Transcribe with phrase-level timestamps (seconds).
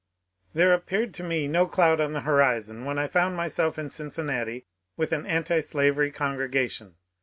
[0.55, 4.65] There appeared to me no cloud on the horizon when I found myself in Cincinnati
[4.97, 6.95] with an antislavery congregation.